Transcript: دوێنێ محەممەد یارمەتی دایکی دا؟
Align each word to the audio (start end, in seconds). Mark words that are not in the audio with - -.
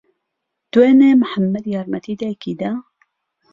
دوێنێ 0.71 1.11
محەممەد 1.21 1.65
یارمەتی 1.75 2.19
دایکی 2.21 2.53
دا؟ 2.61 2.71